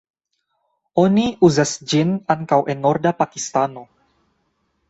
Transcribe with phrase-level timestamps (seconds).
[1.01, 3.89] Oni uzas ĝin ankaŭ en norda Pakistano.